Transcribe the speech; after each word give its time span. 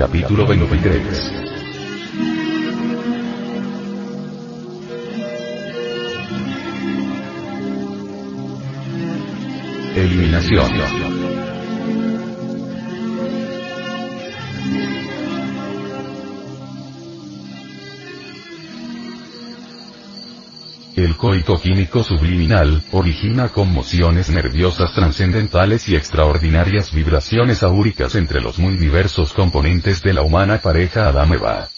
Capítulo 0.00 0.46
23 0.46 1.32
Eliminación 9.94 11.09
El 21.20 21.28
coito 21.28 21.60
químico 21.60 22.02
subliminal, 22.02 22.82
origina 22.92 23.50
conmociones 23.50 24.30
nerviosas 24.30 24.94
trascendentales 24.94 25.86
y 25.90 25.94
extraordinarias 25.94 26.94
vibraciones 26.94 27.62
aúricas 27.62 28.14
entre 28.14 28.40
los 28.40 28.58
muy 28.58 28.78
diversos 28.78 29.34
componentes 29.34 30.02
de 30.02 30.14
la 30.14 30.22
humana 30.22 30.62
pareja 30.62 31.08
Adameva. 31.08 31.68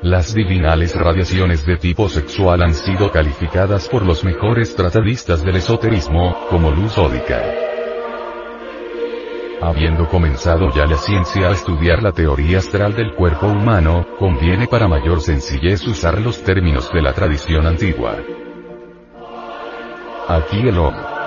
Las 0.00 0.32
divinales 0.32 0.94
radiaciones 0.94 1.66
de 1.66 1.76
tipo 1.76 2.08
sexual 2.08 2.62
han 2.62 2.74
sido 2.74 3.10
calificadas 3.10 3.88
por 3.88 4.06
los 4.06 4.22
mejores 4.22 4.76
tratadistas 4.76 5.42
del 5.42 5.56
esoterismo, 5.56 6.46
como 6.50 6.70
luz 6.70 6.96
ódica. 6.98 7.69
Habiendo 9.62 10.08
comenzado 10.08 10.70
ya 10.74 10.86
la 10.86 10.96
ciencia 10.96 11.48
a 11.48 11.52
estudiar 11.52 12.02
la 12.02 12.12
teoría 12.12 12.58
astral 12.58 12.94
del 12.94 13.14
cuerpo 13.14 13.46
humano, 13.46 14.06
conviene 14.18 14.66
para 14.66 14.88
mayor 14.88 15.20
sencillez 15.20 15.86
usar 15.86 16.18
los 16.20 16.42
términos 16.42 16.90
de 16.92 17.02
la 17.02 17.12
tradición 17.12 17.66
antigua. 17.66 18.16
Aquí 20.28 20.60
el 20.60 20.78
hombre 20.78 21.20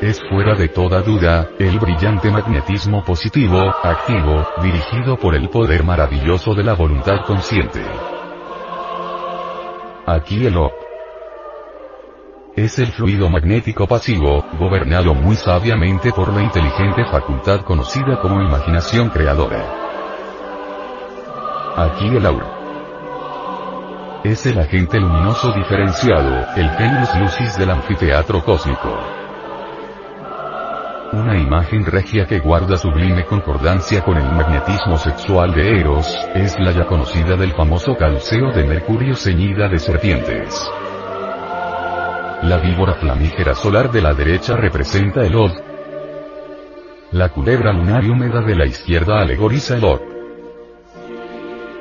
es 0.00 0.20
fuera 0.28 0.56
de 0.56 0.68
toda 0.68 1.00
duda, 1.00 1.48
el 1.60 1.78
brillante 1.78 2.28
magnetismo 2.28 3.04
positivo, 3.04 3.72
activo, 3.84 4.44
dirigido 4.60 5.16
por 5.16 5.36
el 5.36 5.48
poder 5.48 5.84
maravilloso 5.84 6.54
de 6.54 6.64
la 6.64 6.74
voluntad 6.74 7.24
consciente. 7.24 7.80
Aquí 10.04 10.44
el 10.44 10.56
O 10.56 10.72
es 12.56 12.78
el 12.78 12.88
fluido 12.88 13.30
magnético 13.30 13.86
pasivo, 13.86 14.44
gobernado 14.58 15.14
muy 15.14 15.36
sabiamente 15.36 16.12
por 16.12 16.32
la 16.34 16.42
inteligente 16.42 17.04
facultad 17.10 17.62
conocida 17.62 18.20
como 18.20 18.42
imaginación 18.42 19.08
creadora. 19.08 19.64
Aquí 21.76 22.08
el 22.08 22.26
aura. 22.26 22.58
Es 24.24 24.44
el 24.44 24.58
agente 24.58 25.00
luminoso 25.00 25.50
diferenciado, 25.52 26.46
el 26.54 26.68
genius 26.70 27.14
lucis 27.18 27.58
del 27.58 27.70
anfiteatro 27.70 28.44
cósmico. 28.44 29.00
Una 31.12 31.38
imagen 31.38 31.84
regia 31.86 32.26
que 32.26 32.38
guarda 32.38 32.76
sublime 32.76 33.24
concordancia 33.24 34.04
con 34.04 34.18
el 34.18 34.30
magnetismo 34.30 34.98
sexual 34.98 35.54
de 35.54 35.80
Eros, 35.80 36.06
es 36.34 36.58
la 36.58 36.72
ya 36.72 36.86
conocida 36.86 37.36
del 37.36 37.52
famoso 37.52 37.96
calceo 37.96 38.52
de 38.52 38.64
Mercurio 38.64 39.14
ceñida 39.16 39.68
de 39.68 39.78
serpientes. 39.78 40.70
La 42.42 42.56
víbora 42.56 42.94
flamígera 42.94 43.54
solar 43.54 43.92
de 43.92 44.02
la 44.02 44.14
derecha 44.14 44.56
representa 44.56 45.24
el 45.24 45.36
Od. 45.36 45.52
La 47.12 47.28
culebra 47.28 47.72
lunar 47.72 48.02
y 48.02 48.08
húmeda 48.08 48.40
de 48.40 48.56
la 48.56 48.66
izquierda 48.66 49.20
alegoriza 49.20 49.76
el 49.76 49.84
Od. 49.84 50.00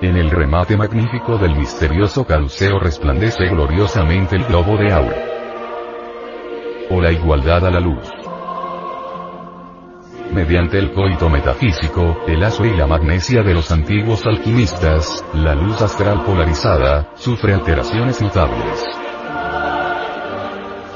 En 0.03 0.17
el 0.17 0.29
remate 0.29 0.77
magnífico 0.77 1.39
del 1.39 1.55
misterioso 1.55 2.27
calceo 2.27 2.77
resplandece 2.77 3.47
gloriosamente 3.47 4.35
el 4.35 4.44
globo 4.45 4.77
de 4.77 4.94
aura. 4.94 5.17
O 6.91 7.01
la 7.01 7.11
igualdad 7.11 7.66
a 7.66 7.72
la 7.72 7.79
luz. 7.79 8.07
Mediante 10.31 10.78
el 10.78 10.91
coito 10.91 11.28
metafísico, 11.28 12.19
el 12.28 12.43
aso 12.43 12.66
y 12.66 12.78
la 12.78 12.85
magnesia 12.85 13.41
de 13.41 13.55
los 13.55 13.72
antiguos 13.72 14.28
alquimistas, 14.28 15.25
la 15.33 15.55
luz 15.55 15.81
astral 15.81 16.23
polarizada, 16.23 17.09
sufre 17.16 17.55
alteraciones 17.55 18.22
notables. 18.22 19.00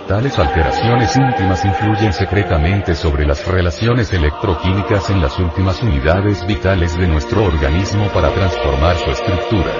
Tales 0.08 0.38
alteraciones 0.38 1.16
íntimas 1.16 1.66
influyen 1.66 2.14
secretamente 2.14 2.94
sobre 2.94 3.26
las 3.26 3.44
relaciones 3.48 4.14
electroquímicas 4.14 5.10
en 5.10 5.20
las 5.20 5.40
últimas 5.40 5.82
unidades 5.82 6.46
vitales 6.46 6.96
de 6.96 7.08
nuestro 7.08 7.44
organismo 7.44 8.08
para 8.10 8.32
transformar 8.32 8.96
su 8.98 9.10
estructura. 9.10 9.72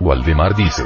Waldemar 0.00 0.56
dice, 0.56 0.82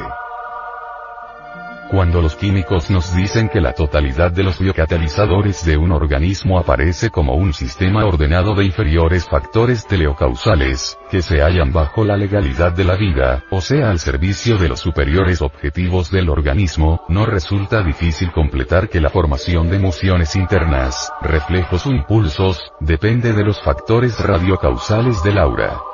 cuando 1.91 2.21
los 2.21 2.37
químicos 2.37 2.91
nos 2.91 3.15
dicen 3.15 3.49
que 3.49 3.61
la 3.61 3.73
totalidad 3.73 4.33
de 4.33 4.43
los 4.43 4.59
biocatalizadores 4.59 5.65
de 5.65 5.77
un 5.77 5.93
organismo 5.93 6.59
aparece 6.59 7.11
como 7.11 7.35
un 7.35 7.53
sistema 7.53 8.05
ordenado 8.05 8.55
de 8.55 8.65
inferiores 8.65 9.27
factores 9.27 9.87
teleocausales, 9.87 10.99
que 11.11 11.23
se 11.23 11.41
hallan 11.41 11.73
bajo 11.73 12.05
la 12.05 12.17
legalidad 12.17 12.73
de 12.73 12.85
la 12.85 12.97
vida, 12.97 13.45
o 13.51 13.61
sea 13.61 13.91
al 13.91 13.99
servicio 13.99 14.59
de 14.59 14.69
los 14.69 14.81
superiores 14.81 15.43
objetivos 15.43 16.11
del 16.11 16.29
organismo, 16.29 17.05
no 17.09 17.27
resulta 17.27 17.83
difícil 17.83 18.33
completar 18.33 18.89
que 18.89 19.01
la 19.01 19.11
formación 19.11 19.71
de 19.71 19.77
emociones 19.77 20.37
internas, 20.37 21.13
reflejos 21.23 21.87
o 21.87 21.91
impulsos, 21.91 22.73
depende 22.81 23.33
de 23.33 23.45
los 23.45 23.61
factores 23.63 24.19
radiocausales 24.19 25.23
del 25.23 25.39
aura. 25.39 25.94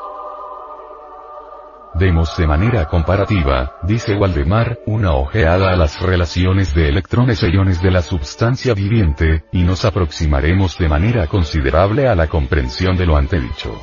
Demos 2.00 2.34
de 2.38 2.46
manera 2.46 2.86
comparativa, 2.86 3.74
dice 3.82 4.16
Waldemar, 4.16 4.78
una 4.86 5.12
ojeada 5.12 5.70
a 5.70 5.76
las 5.76 6.00
relaciones 6.00 6.74
de 6.74 6.88
electrones 6.88 7.42
e 7.42 7.50
iones 7.50 7.82
de 7.82 7.90
la 7.90 8.00
substancia 8.00 8.72
viviente, 8.72 9.44
y 9.52 9.64
nos 9.64 9.84
aproximaremos 9.84 10.78
de 10.78 10.88
manera 10.88 11.26
considerable 11.26 12.08
a 12.08 12.14
la 12.14 12.26
comprensión 12.26 12.96
de 12.96 13.04
lo 13.04 13.18
antedicho. 13.18 13.78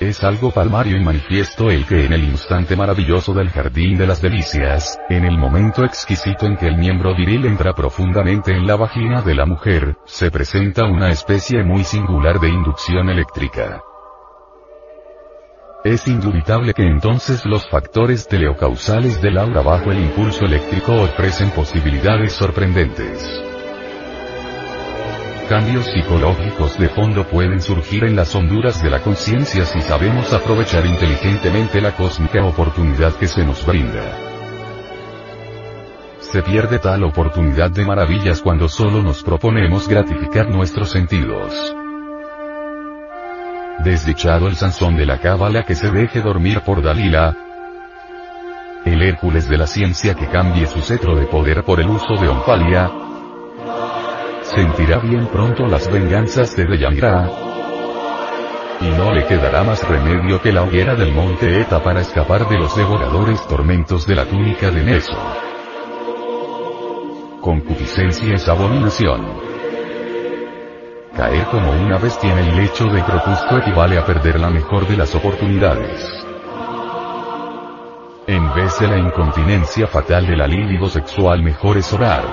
Es 0.00 0.22
algo 0.22 0.50
palmario 0.50 0.98
y 0.98 1.00
manifiesto 1.02 1.70
el 1.70 1.86
que 1.86 2.04
en 2.04 2.12
el 2.12 2.24
instante 2.24 2.76
maravilloso 2.76 3.32
del 3.32 3.48
jardín 3.48 3.96
de 3.96 4.06
las 4.06 4.20
delicias, 4.20 4.98
en 5.08 5.24
el 5.24 5.38
momento 5.38 5.82
exquisito 5.82 6.44
en 6.44 6.58
que 6.58 6.66
el 6.66 6.76
miembro 6.76 7.16
viril 7.16 7.46
entra 7.46 7.72
profundamente 7.72 8.52
en 8.54 8.66
la 8.66 8.76
vagina 8.76 9.22
de 9.22 9.34
la 9.34 9.46
mujer, 9.46 9.96
se 10.04 10.30
presenta 10.30 10.84
una 10.84 11.08
especie 11.08 11.62
muy 11.64 11.84
singular 11.84 12.38
de 12.38 12.50
inducción 12.50 13.08
eléctrica. 13.08 13.82
Es 15.84 16.06
indubitable 16.06 16.74
que 16.74 16.86
entonces 16.86 17.44
los 17.44 17.68
factores 17.68 18.28
teleocausales 18.28 19.20
del 19.20 19.36
aura 19.36 19.62
bajo 19.62 19.90
el 19.90 19.98
impulso 19.98 20.44
eléctrico 20.44 20.92
ofrecen 20.94 21.50
posibilidades 21.50 22.34
sorprendentes. 22.34 23.28
Cambios 25.48 25.86
psicológicos 25.86 26.78
de 26.78 26.88
fondo 26.88 27.26
pueden 27.26 27.60
surgir 27.60 28.04
en 28.04 28.14
las 28.14 28.32
honduras 28.36 28.80
de 28.80 28.90
la 28.90 29.00
conciencia 29.02 29.64
si 29.64 29.80
sabemos 29.80 30.32
aprovechar 30.32 30.86
inteligentemente 30.86 31.80
la 31.80 31.96
cósmica 31.96 32.44
oportunidad 32.44 33.14
que 33.14 33.26
se 33.26 33.44
nos 33.44 33.66
brinda. 33.66 34.04
Se 36.20 36.42
pierde 36.42 36.78
tal 36.78 37.02
oportunidad 37.02 37.72
de 37.72 37.84
maravillas 37.84 38.40
cuando 38.40 38.68
solo 38.68 39.02
nos 39.02 39.24
proponemos 39.24 39.88
gratificar 39.88 40.48
nuestros 40.48 40.90
sentidos. 40.90 41.81
Desdichado 43.80 44.46
el 44.46 44.54
Sansón 44.54 44.96
de 44.96 45.06
la 45.06 45.18
cábala 45.18 45.64
que 45.64 45.74
se 45.74 45.90
deje 45.90 46.20
dormir 46.20 46.60
por 46.60 46.82
Dalila. 46.82 47.36
El 48.84 49.02
Hércules 49.02 49.48
de 49.48 49.56
la 49.56 49.66
ciencia 49.66 50.14
que 50.14 50.28
cambie 50.28 50.66
su 50.66 50.80
cetro 50.82 51.16
de 51.16 51.26
poder 51.26 51.64
por 51.64 51.80
el 51.80 51.88
uso 51.88 52.14
de 52.14 52.28
Onfalia. 52.28 52.90
Sentirá 54.42 54.98
bien 54.98 55.26
pronto 55.26 55.66
las 55.66 55.90
venganzas 55.90 56.54
de 56.54 56.66
Deyanira. 56.66 57.28
y 58.80 58.88
no 58.90 59.12
le 59.12 59.24
quedará 59.26 59.62
más 59.62 59.88
remedio 59.88 60.40
que 60.40 60.52
la 60.52 60.62
hoguera 60.62 60.94
del 60.94 61.12
monte 61.12 61.60
Eta 61.60 61.82
para 61.82 62.00
escapar 62.00 62.48
de 62.48 62.58
los 62.58 62.76
devoradores 62.76 63.44
tormentos 63.46 64.06
de 64.06 64.16
la 64.16 64.24
túnica 64.26 64.70
de 64.70 64.82
Neso. 64.82 65.16
Concupiscencia 67.40 68.34
es 68.34 68.48
abominación. 68.48 69.51
Caer 71.16 71.44
como 71.46 71.70
una 71.72 71.98
bestia 71.98 72.32
en 72.32 72.38
el 72.38 72.56
lecho 72.56 72.86
de 72.86 73.02
Crepusco 73.02 73.58
equivale 73.58 73.98
a 73.98 74.06
perder 74.06 74.40
la 74.40 74.48
mejor 74.48 74.88
de 74.88 74.96
las 74.96 75.14
oportunidades. 75.14 76.08
En 78.26 78.54
vez 78.54 78.78
de 78.78 78.88
la 78.88 78.98
incontinencia 78.98 79.86
fatal 79.86 80.26
de 80.26 80.36
la 80.36 80.46
libido 80.46 80.88
sexual 80.88 81.42
mejor 81.42 81.76
es 81.76 81.92
orar. 81.92 82.24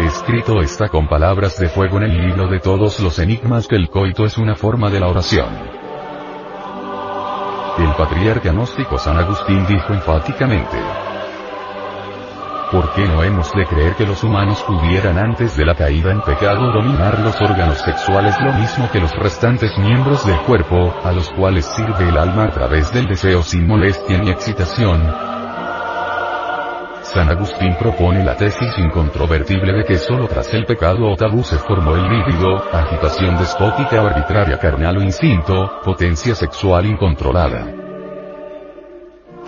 Escrito 0.00 0.60
está 0.60 0.88
con 0.88 1.06
palabras 1.06 1.58
de 1.58 1.68
fuego 1.68 1.98
en 1.98 2.04
el 2.04 2.26
libro 2.26 2.48
de 2.48 2.58
todos 2.58 2.98
los 2.98 3.18
enigmas 3.20 3.68
que 3.68 3.76
el 3.76 3.90
coito 3.90 4.24
es 4.24 4.36
una 4.36 4.56
forma 4.56 4.90
de 4.90 4.98
la 4.98 5.08
oración. 5.08 5.48
El 7.78 7.94
patriarca 7.94 8.50
gnóstico 8.50 8.98
San 8.98 9.18
Agustín 9.18 9.64
dijo 9.68 9.92
enfáticamente, 9.92 10.78
¿Por 12.70 12.92
qué 12.92 13.08
no 13.08 13.22
hemos 13.22 13.50
de 13.54 13.64
creer 13.64 13.94
que 13.94 14.04
los 14.04 14.22
humanos 14.22 14.62
pudieran 14.62 15.18
antes 15.18 15.56
de 15.56 15.64
la 15.64 15.74
caída 15.74 16.12
en 16.12 16.20
pecado 16.20 16.70
dominar 16.70 17.18
los 17.20 17.40
órganos 17.40 17.78
sexuales 17.78 18.38
lo 18.42 18.52
mismo 18.52 18.90
que 18.90 19.00
los 19.00 19.10
restantes 19.16 19.78
miembros 19.78 20.26
del 20.26 20.38
cuerpo, 20.42 20.94
a 21.02 21.12
los 21.12 21.30
cuales 21.30 21.64
sirve 21.64 22.10
el 22.10 22.18
alma 22.18 22.44
a 22.44 22.50
través 22.50 22.92
del 22.92 23.06
deseo 23.06 23.42
sin 23.42 23.66
molestia 23.66 24.18
ni 24.18 24.30
excitación? 24.30 25.00
San 27.00 27.30
Agustín 27.30 27.74
propone 27.78 28.22
la 28.22 28.36
tesis 28.36 28.76
incontrovertible 28.76 29.72
de 29.72 29.84
que 29.84 29.96
solo 29.96 30.28
tras 30.28 30.52
el 30.52 30.66
pecado 30.66 31.10
o 31.10 31.16
tabú 31.16 31.42
se 31.42 31.56
formó 31.56 31.96
el 31.96 32.02
líbido, 32.02 32.54
agitación 32.70 33.38
despótica 33.38 34.02
arbitraria 34.02 34.58
carnal 34.58 34.98
o 34.98 35.02
instinto, 35.02 35.80
potencia 35.82 36.34
sexual 36.34 36.84
incontrolada. 36.84 37.87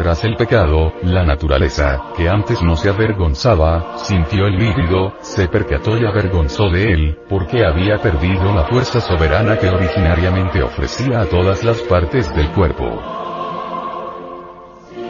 Tras 0.01 0.25
el 0.25 0.35
pecado, 0.35 0.95
la 1.03 1.27
naturaleza, 1.27 2.01
que 2.17 2.27
antes 2.27 2.63
no 2.63 2.75
se 2.75 2.89
avergonzaba, 2.89 3.99
sintió 3.99 4.47
el 4.47 4.57
líbido, 4.57 5.13
se 5.21 5.47
percató 5.47 5.99
y 5.99 6.07
avergonzó 6.07 6.71
de 6.71 6.91
él, 6.91 7.19
porque 7.29 7.67
había 7.67 7.99
perdido 7.99 8.51
la 8.55 8.65
fuerza 8.65 9.03
soberana 9.03 9.59
que 9.59 9.69
originariamente 9.69 10.63
ofrecía 10.63 11.21
a 11.21 11.27
todas 11.27 11.63
las 11.65 11.83
partes 11.83 12.35
del 12.35 12.49
cuerpo. 12.53 12.87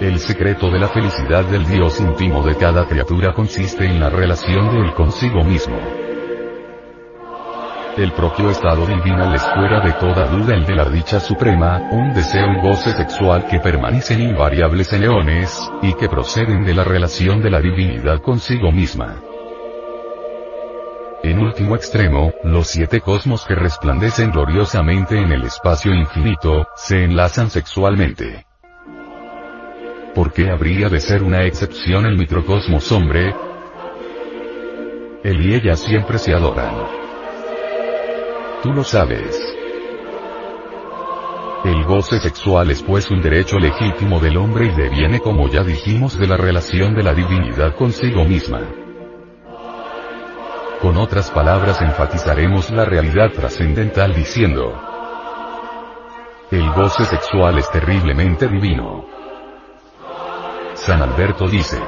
El 0.00 0.18
secreto 0.18 0.68
de 0.72 0.80
la 0.80 0.88
felicidad 0.88 1.44
del 1.44 1.66
Dios 1.66 2.00
íntimo 2.00 2.42
de 2.42 2.56
cada 2.56 2.88
criatura 2.88 3.32
consiste 3.32 3.84
en 3.84 4.00
la 4.00 4.10
relación 4.10 4.74
de 4.74 4.88
él 4.88 4.94
consigo 4.94 5.44
mismo. 5.44 5.99
El 8.00 8.12
propio 8.12 8.48
estado 8.48 8.86
divino 8.86 9.34
es 9.34 9.42
fuera 9.42 9.80
de 9.80 9.92
toda 9.92 10.24
duda 10.24 10.54
el 10.54 10.64
de 10.64 10.74
la 10.74 10.86
dicha 10.86 11.20
suprema, 11.20 11.90
un 11.90 12.14
deseo 12.14 12.50
y 12.50 12.60
goce 12.62 12.94
sexual 12.94 13.44
que 13.44 13.60
permanecen 13.60 14.22
invariables 14.22 14.90
en 14.94 15.02
leones, 15.02 15.70
y 15.82 15.92
que 15.92 16.08
proceden 16.08 16.64
de 16.64 16.72
la 16.72 16.82
relación 16.82 17.42
de 17.42 17.50
la 17.50 17.60
divinidad 17.60 18.22
consigo 18.22 18.72
misma. 18.72 19.16
En 21.22 21.40
último 21.40 21.76
extremo, 21.76 22.32
los 22.42 22.68
siete 22.68 23.02
cosmos 23.02 23.44
que 23.44 23.54
resplandecen 23.54 24.30
gloriosamente 24.30 25.20
en 25.20 25.32
el 25.32 25.42
espacio 25.42 25.92
infinito, 25.92 26.68
se 26.76 27.04
enlazan 27.04 27.50
sexualmente. 27.50 28.46
¿Por 30.14 30.32
qué 30.32 30.48
habría 30.48 30.88
de 30.88 31.00
ser 31.00 31.22
una 31.22 31.42
excepción 31.44 32.06
el 32.06 32.16
microcosmos 32.16 32.90
hombre? 32.92 33.34
Él 35.22 35.44
y 35.44 35.54
ella 35.54 35.76
siempre 35.76 36.16
se 36.16 36.32
adoran. 36.32 36.99
Tú 38.62 38.74
lo 38.74 38.84
sabes. 38.84 39.40
El 41.64 41.84
goce 41.84 42.18
sexual 42.20 42.70
es 42.70 42.82
pues 42.82 43.10
un 43.10 43.22
derecho 43.22 43.58
legítimo 43.58 44.20
del 44.20 44.36
hombre 44.36 44.66
y 44.66 44.70
deviene 44.70 45.20
como 45.20 45.48
ya 45.48 45.62
dijimos 45.62 46.18
de 46.18 46.26
la 46.26 46.36
relación 46.36 46.94
de 46.94 47.02
la 47.02 47.14
divinidad 47.14 47.74
consigo 47.74 48.24
misma. 48.24 48.60
Con 50.82 50.98
otras 50.98 51.30
palabras 51.30 51.80
enfatizaremos 51.80 52.70
la 52.70 52.84
realidad 52.84 53.30
trascendental 53.32 54.14
diciendo, 54.14 54.74
el 56.50 56.70
goce 56.72 57.04
sexual 57.06 57.58
es 57.58 57.70
terriblemente 57.70 58.46
divino. 58.46 59.06
San 60.74 61.00
Alberto 61.00 61.46
dice, 61.48 61.78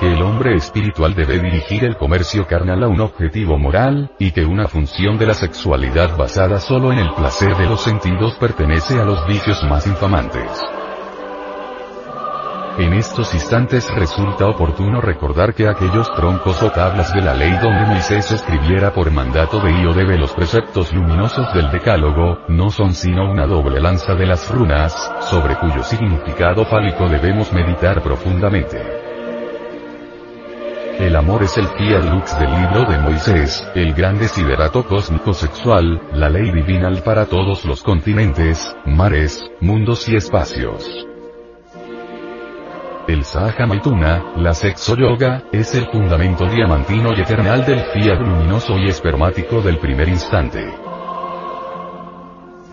que 0.00 0.10
el 0.10 0.22
hombre 0.22 0.56
espiritual 0.56 1.14
debe 1.14 1.38
dirigir 1.38 1.84
el 1.84 1.98
comercio 1.98 2.46
carnal 2.46 2.82
a 2.82 2.88
un 2.88 3.02
objetivo 3.02 3.58
moral, 3.58 4.10
y 4.18 4.30
que 4.30 4.46
una 4.46 4.66
función 4.66 5.18
de 5.18 5.26
la 5.26 5.34
sexualidad 5.34 6.16
basada 6.16 6.58
solo 6.58 6.90
en 6.90 7.00
el 7.00 7.12
placer 7.12 7.54
de 7.58 7.66
los 7.66 7.82
sentidos 7.82 8.34
pertenece 8.36 8.98
a 8.98 9.04
los 9.04 9.26
vicios 9.26 9.62
más 9.64 9.86
infamantes. 9.86 10.50
En 12.78 12.94
estos 12.94 13.34
instantes 13.34 13.94
resulta 13.94 14.46
oportuno 14.46 15.02
recordar 15.02 15.52
que 15.54 15.68
aquellos 15.68 16.10
troncos 16.14 16.62
o 16.62 16.70
tablas 16.70 17.12
de 17.12 17.20
la 17.20 17.34
ley 17.34 17.52
donde 17.60 17.84
Moisés 17.84 18.32
escribiera 18.32 18.94
por 18.94 19.10
mandato 19.10 19.60
de 19.60 19.70
Iodebe 19.70 20.16
los 20.16 20.32
preceptos 20.32 20.94
luminosos 20.94 21.52
del 21.52 21.70
decálogo, 21.70 22.38
no 22.48 22.70
son 22.70 22.94
sino 22.94 23.30
una 23.30 23.46
doble 23.46 23.82
lanza 23.82 24.14
de 24.14 24.24
las 24.24 24.50
runas, 24.50 24.94
sobre 25.28 25.56
cuyo 25.56 25.82
significado 25.82 26.64
fálico 26.64 27.06
debemos 27.06 27.52
meditar 27.52 28.02
profundamente. 28.02 29.09
El 31.00 31.16
amor 31.16 31.42
es 31.42 31.56
el 31.56 31.66
fiat 31.66 32.04
lux 32.04 32.38
del 32.38 32.50
libro 32.50 32.84
de 32.84 32.98
Moisés, 32.98 33.66
el 33.74 33.94
gran 33.94 34.18
desiderato 34.18 34.84
cósmico 34.84 35.32
sexual, 35.32 35.98
la 36.12 36.28
ley 36.28 36.50
divina 36.52 36.90
para 37.02 37.24
todos 37.24 37.64
los 37.64 37.82
continentes, 37.82 38.76
mares, 38.84 39.42
mundos 39.62 40.06
y 40.10 40.16
espacios. 40.16 41.06
El 43.08 43.24
Sahaja 43.24 43.64
Maituna, 43.64 44.34
la 44.36 44.52
sexo 44.52 44.94
yoga, 44.94 45.44
es 45.52 45.74
el 45.74 45.86
fundamento 45.90 46.44
diamantino 46.44 47.14
y 47.16 47.22
eternal 47.22 47.64
del 47.64 47.80
fiat 47.80 48.20
luminoso 48.20 48.76
y 48.76 48.90
espermático 48.90 49.62
del 49.62 49.78
primer 49.78 50.06
instante. 50.06 50.89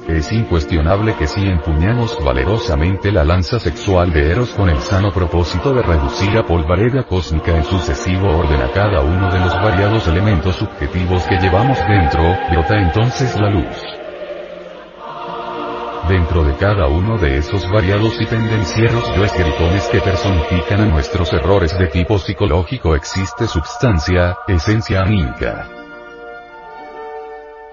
Es 0.08 0.32
incuestionable 0.32 1.16
que 1.16 1.28
si 1.28 1.42
empuñamos 1.42 2.18
valerosamente 2.24 3.12
la 3.12 3.26
lanza 3.26 3.60
sexual 3.60 4.14
de 4.14 4.32
Eros 4.32 4.52
con 4.52 4.70
el 4.70 4.80
sano 4.80 5.12
propósito 5.12 5.74
de 5.74 5.82
reducir 5.82 6.38
a 6.38 6.46
polvareda 6.46 7.04
cósmica 7.04 7.56
en 7.56 7.66
sucesivo 7.66 8.30
orden 8.30 8.62
a 8.62 8.72
cada 8.72 9.02
uno 9.02 9.30
de 9.30 9.40
los 9.40 9.54
variados 9.56 10.08
elementos 10.08 10.56
subjetivos 10.56 11.24
que 11.24 11.38
llevamos 11.38 11.78
dentro, 11.90 12.22
brota 12.50 12.80
entonces 12.80 13.38
la 13.38 13.50
luz. 13.50 13.76
Dentro 16.08 16.46
de 16.46 16.56
cada 16.56 16.88
uno 16.88 17.18
de 17.18 17.40
esos 17.40 17.70
variados 17.70 18.16
y 18.22 18.26
tendencieros 18.26 19.14
yoes 19.14 19.38
gritones 19.38 19.90
que 19.90 20.00
personifican 20.00 20.82
a 20.82 20.86
nuestros 20.86 21.34
errores 21.34 21.78
de 21.78 21.88
tipo 21.88 22.18
psicológico 22.18 22.96
existe 22.96 23.46
substancia, 23.46 24.38
esencia 24.48 25.02
anímica. 25.02 25.77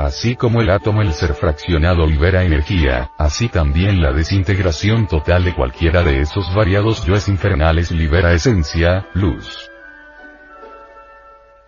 Así 0.05 0.37
como 0.37 0.61
el 0.61 0.69
átomo 0.69 1.01
el 1.01 1.15
ser 1.15 1.33
fraccionado 1.33 2.07
libera 2.07 2.45
energía, 2.45 3.11
así 3.17 3.49
también 3.49 4.03
la 4.03 4.13
desintegración 4.13 5.07
total 5.07 5.45
de 5.45 5.55
cualquiera 5.55 6.03
de 6.03 6.21
esos 6.21 6.55
variados 6.55 7.07
yoes 7.07 7.27
infernales 7.27 7.91
libera 7.91 8.35
esencia, 8.35 9.09
luz. 9.15 9.71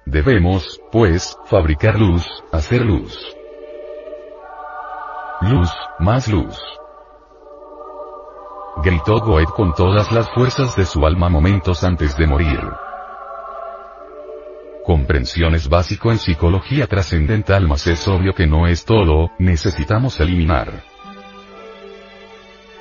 Debemos, 0.04 0.78
pues, 0.92 1.34
fabricar 1.46 1.98
luz, 1.98 2.26
hacer 2.52 2.84
luz. 2.84 3.18
Luz, 5.40 5.70
más 5.98 6.28
luz. 6.28 6.60
Gritó 8.84 9.18
Goethe 9.20 9.52
con 9.56 9.72
todas 9.72 10.12
las 10.12 10.28
fuerzas 10.34 10.76
de 10.76 10.84
su 10.84 11.06
alma 11.06 11.30
momentos 11.30 11.82
antes 11.82 12.14
de 12.18 12.26
morir. 12.26 12.85
Comprensión 14.86 15.56
es 15.56 15.68
básico 15.68 16.12
en 16.12 16.18
psicología 16.18 16.86
trascendental, 16.86 17.66
mas 17.66 17.88
es 17.88 18.06
obvio 18.06 18.34
que 18.34 18.46
no 18.46 18.68
es 18.68 18.84
todo, 18.84 19.32
necesitamos 19.36 20.20
eliminar. 20.20 20.84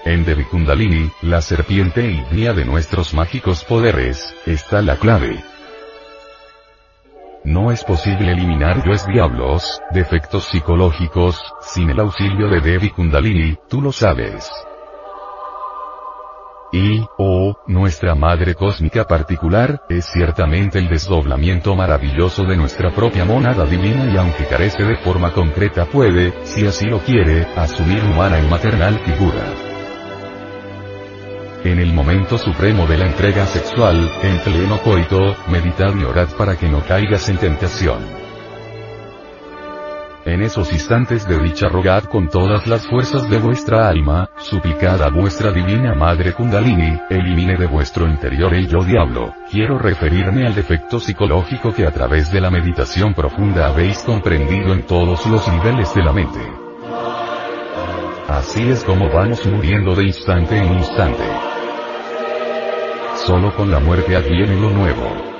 En 0.05 0.23
Devi 0.23 0.43
Kundalini, 0.43 1.09
la 1.23 1.41
serpiente 1.41 2.05
ígnea 2.05 2.53
de 2.53 2.63
nuestros 2.63 3.15
mágicos 3.15 3.63
poderes, 3.63 4.35
está 4.45 4.83
la 4.83 4.97
clave. 4.97 5.43
No 7.43 7.71
es 7.71 7.83
posible 7.83 8.33
eliminar 8.33 8.85
yoes 8.85 9.07
diablos, 9.07 9.81
defectos 9.89 10.43
psicológicos, 10.43 11.41
sin 11.61 11.89
el 11.89 11.99
auxilio 11.99 12.49
de 12.49 12.61
Devi 12.61 12.91
Kundalini, 12.91 13.57
tú 13.67 13.81
lo 13.81 13.91
sabes. 13.91 14.47
Y, 16.71 17.05
oh, 17.17 17.55
nuestra 17.67 18.15
madre 18.15 18.55
cósmica 18.55 19.05
particular, 19.05 19.83
es 19.87 20.05
ciertamente 20.05 20.79
el 20.79 20.89
desdoblamiento 20.89 21.75
maravilloso 21.75 22.43
de 22.43 22.57
nuestra 22.57 22.91
propia 22.91 23.23
monada 23.23 23.65
divina 23.65 24.11
y 24.11 24.17
aunque 24.17 24.45
carece 24.45 24.83
de 24.83 24.97
forma 24.97 25.31
concreta 25.31 25.85
puede, 25.85 26.33
si 26.43 26.65
así 26.65 26.85
lo 26.85 26.99
quiere, 26.99 27.47
asumir 27.55 28.03
humana 28.03 28.39
y 28.39 28.47
maternal 28.47 28.99
figura. 28.99 29.43
En 31.63 31.79
el 31.79 31.93
momento 31.93 32.37
supremo 32.37 32.85
de 32.85 32.97
la 32.97 33.07
entrega 33.07 33.45
sexual, 33.47 34.11
en 34.21 34.39
pleno 34.39 34.79
coito, 34.81 35.35
meditad 35.47 35.95
y 35.95 36.03
orad 36.03 36.29
para 36.37 36.55
que 36.55 36.69
no 36.69 36.81
caigas 36.81 37.27
en 37.29 37.37
tentación. 37.37 38.24
En 40.25 40.41
esos 40.41 40.73
instantes 40.73 41.27
de 41.27 41.37
dicha 41.37 41.69
rogad 41.69 42.05
con 42.05 42.29
todas 42.29 42.65
las 42.65 42.87
fuerzas 42.87 43.29
de 43.29 43.37
vuestra 43.37 43.87
alma, 43.87 44.31
suplicad 44.37 44.99
a 45.03 45.11
vuestra 45.11 45.51
divina 45.51 45.93
Madre 45.93 46.33
Kundalini, 46.33 46.99
elimine 47.11 47.55
de 47.57 47.67
vuestro 47.67 48.07
interior 48.07 48.51
el 48.55 48.67
yo 48.67 48.83
diablo. 48.83 49.35
Quiero 49.51 49.77
referirme 49.77 50.47
al 50.47 50.55
defecto 50.55 50.99
psicológico 50.99 51.71
que 51.71 51.85
a 51.85 51.91
través 51.91 52.31
de 52.31 52.41
la 52.41 52.49
meditación 52.49 53.13
profunda 53.13 53.67
habéis 53.67 53.99
comprendido 53.99 54.73
en 54.73 54.81
todos 54.87 55.27
los 55.27 55.47
niveles 55.47 55.93
de 55.93 56.03
la 56.03 56.11
mente. 56.11 56.39
Así 58.27 58.67
es 58.67 58.83
como 58.83 59.07
vamos 59.11 59.45
muriendo 59.45 59.93
de 59.93 60.05
instante 60.05 60.57
en 60.57 60.73
instante. 60.73 61.23
Solo 63.27 63.55
con 63.55 63.69
la 63.69 63.79
muerte 63.79 64.15
adviene 64.15 64.59
lo 64.59 64.71
nuevo. 64.71 65.34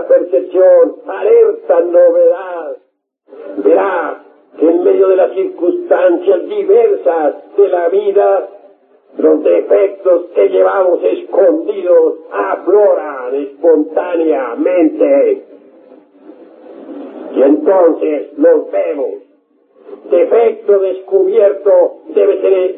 Percepción, 0.00 0.96
alerta 1.06 1.80
novedad. 1.80 2.76
Verá 3.58 4.24
que 4.58 4.68
en 4.68 4.82
medio 4.82 5.08
de 5.08 5.16
las 5.16 5.32
circunstancias 5.32 6.48
diversas 6.48 7.34
de 7.56 7.68
la 7.68 7.88
vida, 7.88 8.48
los 9.18 9.44
defectos 9.44 10.26
que 10.34 10.48
llevamos 10.48 11.04
escondidos 11.04 12.14
afloran 12.32 13.34
espontáneamente. 13.34 15.44
Y 17.34 17.42
entonces 17.42 18.38
los 18.38 18.70
vemos. 18.70 19.10
Defecto 20.10 20.78
descubierto 20.78 21.98
debe 22.14 22.40
ser 22.40 22.76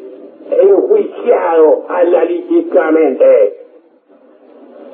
enjuiciado 0.51 1.85
analíticamente 1.87 3.65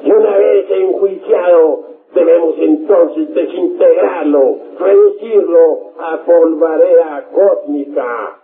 y 0.03 0.11
una 0.11 0.37
vez 0.37 0.71
enjuiciado, 0.71 1.90
debemos 2.13 2.55
entonces 2.57 3.33
desintegrarlo, 3.33 4.57
reducirlo 4.79 5.91
a 5.99 6.17
polvareda 6.25 7.27
cósmica. 7.33 8.37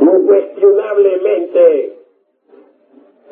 Incuestionablemente, 0.00 1.98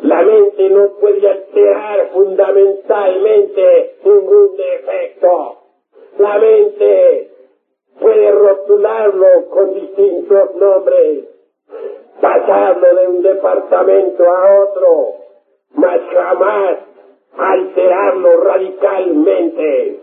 la 0.02 0.22
mente 0.22 0.70
no 0.70 0.88
puede 1.00 1.28
alterar 1.28 2.10
fundamentalmente 2.12 3.96
ningún 4.04 4.56
defecto. 4.56 5.56
La 6.18 6.38
mente 6.38 7.30
puede 8.00 8.30
rotularlo 8.32 9.48
con 9.50 9.74
distintos 9.74 10.54
nombres, 10.56 11.24
pasarlo 12.20 12.94
de 12.94 13.08
un 13.08 13.22
departamento 13.22 14.24
a 14.24 14.62
otro, 14.62 15.14
mas 15.74 16.00
jamás 16.12 16.78
alterarlo 17.36 18.40
radicalmente. 18.42 20.00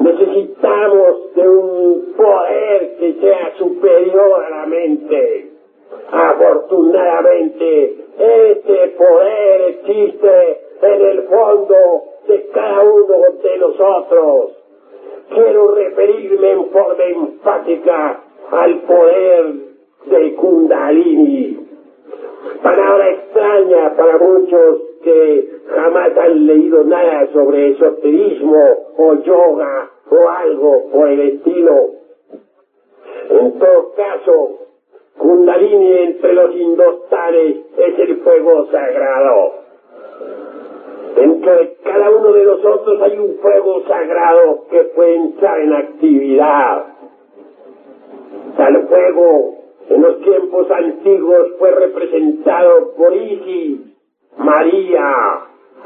Necesitamos 0.00 1.34
de 1.34 1.48
un 1.48 2.14
poder 2.16 2.96
que 2.98 3.14
sea 3.20 3.54
superior 3.58 4.44
a 4.44 4.50
la 4.50 4.66
mente. 4.66 5.50
Afortunadamente, 6.12 7.96
este 8.18 8.88
poder 8.96 9.60
existe 9.62 10.60
en 10.82 11.00
el 11.06 11.22
fondo 11.22 11.76
de 12.28 12.46
cada 12.52 12.82
uno 12.82 13.16
de 13.42 13.58
nosotros. 13.58 14.52
Quiero 15.34 15.74
referirme 15.74 16.50
en 16.50 16.66
forma 16.70 17.04
enfática 17.04 18.20
al 18.50 18.80
poder 18.80 19.54
de 20.06 20.34
Kundalini. 20.34 21.66
Palabra 22.62 23.10
extraña 23.10 23.96
para 23.96 24.18
muchos 24.18 24.80
que 25.02 25.50
jamás 25.74 26.16
han 26.16 26.46
leído 26.46 26.84
nada 26.84 27.28
sobre 27.32 27.70
esoterismo 27.70 28.92
o 28.96 29.14
yoga 29.22 29.90
o 30.10 30.28
algo 30.28 30.90
por 30.90 31.08
el 31.08 31.20
estilo. 31.20 31.90
En 33.50 33.58
todo 33.58 33.92
caso, 33.96 34.58
Kundalini 35.18 35.92
entre 35.92 36.34
los 36.34 36.54
indostanes 36.54 37.56
es 37.76 37.98
el 37.98 38.18
fuego 38.18 38.66
sagrado. 38.70 39.54
Dentro 41.16 41.52
de 41.56 41.76
cada 41.82 42.10
uno 42.10 42.32
de 42.32 42.44
nosotros 42.44 43.02
hay 43.02 43.18
un 43.18 43.38
fuego 43.38 43.82
sagrado 43.88 44.66
que 44.70 44.84
puede 44.94 45.16
entrar 45.16 45.58
en 45.58 45.72
actividad. 45.72 46.84
Tal 48.56 48.86
fuego 48.86 49.58
en 49.88 50.00
los 50.00 50.20
tiempos 50.20 50.70
antiguos 50.70 51.48
fue 51.58 51.72
representado 51.72 52.92
por 52.92 53.12
Isis, 53.16 53.80
María, 54.38 55.12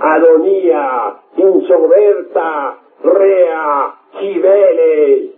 Adonía, 0.01 1.17
Insoberta, 1.39 2.79
Rea, 3.03 3.95
Cibeles, 4.21 5.34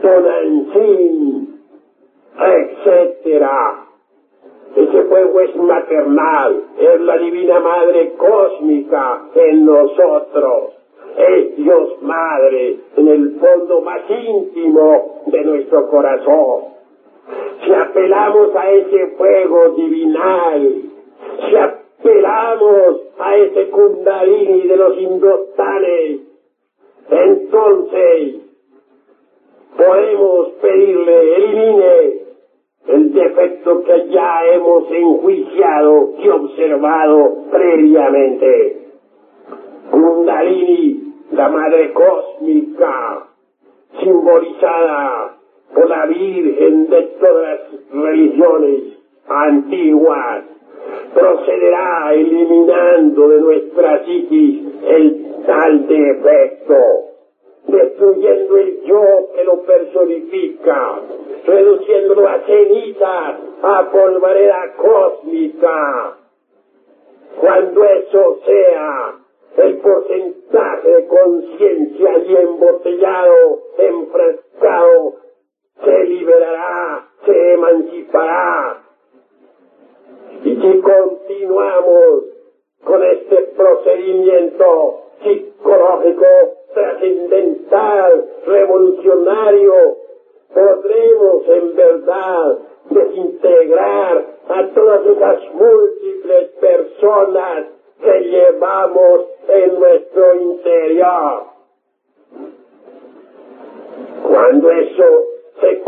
Tonantzin, 0.00 1.60
etc. 2.38 3.46
Ese 4.76 5.04
fuego 5.04 5.40
es 5.40 5.56
maternal, 5.56 6.64
es 6.78 7.00
la 7.00 7.16
divina 7.18 7.60
madre 7.60 8.14
cósmica 8.16 9.22
en 9.34 9.64
nosotros. 9.64 10.72
Es 11.16 11.56
Dios 11.56 12.02
Madre 12.02 12.80
en 12.96 13.06
el 13.06 13.38
fondo 13.38 13.80
más 13.82 14.02
íntimo 14.10 15.22
de 15.26 15.44
nuestro 15.44 15.88
corazón. 15.88 16.74
Si 17.64 17.72
apelamos 17.72 18.54
a 18.56 18.70
ese 18.72 19.06
fuego 19.16 19.68
divinal, 19.76 20.82
si 21.48 21.56
apelamos 21.56 23.00
a 23.20 23.36
ese 23.36 23.70
kundalini 23.70 24.62
de 24.62 24.76
los 24.76 24.98
indostanes, 24.98 26.20
entonces 27.10 28.43
podemos 29.76 30.48
pedirle, 30.60 31.36
elimine 31.36 32.24
el 32.88 33.12
defecto 33.12 33.82
que 33.84 34.08
ya 34.08 34.44
hemos 34.52 34.90
enjuiciado 34.90 36.14
y 36.18 36.28
observado 36.28 37.44
previamente. 37.50 38.82
Kundalini, 39.90 41.14
la 41.32 41.48
madre 41.48 41.92
cósmica, 41.92 43.26
simbolizada 44.00 45.36
por 45.74 45.88
la 45.88 46.06
Virgen 46.06 46.88
de 46.88 47.02
todas 47.20 47.42
las 47.42 47.90
religiones 47.90 48.82
antiguas, 49.28 50.44
procederá 51.14 52.12
eliminando 52.12 53.28
de 53.28 53.40
nuestra 53.40 54.04
psiquis 54.04 54.62
el 54.86 55.26
tal 55.46 55.86
defecto, 55.86 56.76
destruyendo 57.66 58.56
el 58.56 58.82
yo 58.82 59.28
que 59.34 59.44
lo 59.44 59.62
personifica, 59.62 61.00
reduciéndolo 61.46 62.28
a 62.28 62.40
ceniza, 62.40 63.38
a 63.62 63.90
polvareda 63.90 64.74
cósmica. 64.76 66.16
Cuando 67.40 67.84
eso 67.84 68.38
sea, 68.44 69.14
el 69.56 69.78
porcentaje 69.78 70.88
de 70.88 71.06
conciencia 71.06 72.18
y 72.18 72.36
embotellado, 72.36 73.62
enfrescado, 73.78 75.14
se 75.84 76.04
liberará, 76.04 77.08
se 77.24 77.52
emancipará, 77.54 78.84
y 80.44 80.56
si 80.56 80.80
continuamos 80.80 82.24
con 82.84 83.02
este 83.02 83.36
procedimiento 83.56 85.00
psicológico 85.22 86.26
trascendental, 86.74 88.24
revolucionario, 88.46 89.96
podremos 90.52 91.48
en 91.48 91.76
verdad 91.76 92.58
desintegrar 92.90 94.26
a 94.48 94.68
todas 94.74 95.06
esas 95.06 95.54
múltiples 95.54 96.48
personas 96.60 97.66
que 98.02 98.20
llevamos 98.20 99.22
en 99.48 99.78
nuestro 99.78 100.34
interior. 100.34 101.44
Cuando 104.28 104.70
eso 104.70 105.24
se 105.60 105.82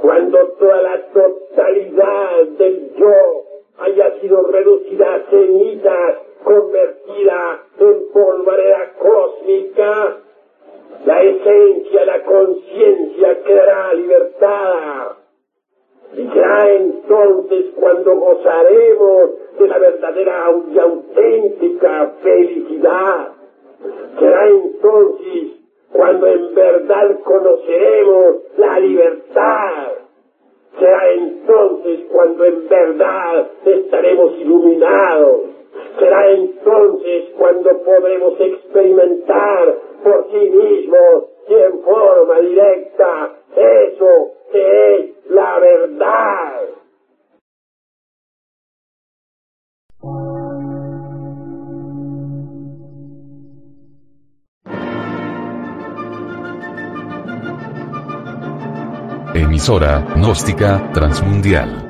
cuando 0.00 0.38
toda 0.58 0.82
la 0.82 1.02
totalidad 1.12 2.44
del 2.58 2.94
yo 2.94 3.44
haya 3.78 4.20
sido 4.20 4.42
reducida 4.46 5.14
a 5.14 5.30
cenizas, 5.30 6.18
convertida 6.44 7.62
en 7.78 8.12
polvareda 8.12 8.92
cósmica, 8.98 10.16
la 11.04 11.22
esencia, 11.22 12.04
la 12.04 12.22
conciencia 12.24 13.42
quedará 13.42 13.94
libertada. 13.94 15.16
Y 16.12 16.26
será 16.28 16.72
entonces 16.72 17.66
cuando 17.76 18.16
gozaremos 18.16 19.30
de 19.58 19.68
la 19.68 19.78
verdadera 19.78 20.52
y 20.72 20.78
auténtica 20.78 22.14
felicidad. 22.22 23.32
Será 24.18 24.48
entonces 24.48 25.60
cuando 25.92 26.26
en 26.26 26.54
verdad 26.54 27.20
conoceremos 27.20 28.36
la 28.58 28.80
libertad. 28.80 29.92
Será 30.78 31.10
entonces 31.12 32.00
cuando 32.10 32.44
en 32.44 32.68
verdad 32.68 33.50
estaremos 33.64 34.38
iluminados. 34.38 35.49
Será 35.98 36.30
entonces 36.30 37.30
cuando 37.36 37.82
podremos 37.82 38.40
experimentar 38.40 39.74
por 40.02 40.26
sí 40.30 40.50
mismos 40.50 41.24
y 41.48 41.54
en 41.54 41.82
forma 41.82 42.40
directa 42.40 43.36
eso 43.56 44.32
que 44.52 44.94
es 44.94 45.30
la 45.30 45.58
verdad. 45.58 46.60
Emisora, 59.34 60.04
gnóstica, 60.16 60.90
transmundial. 60.92 61.89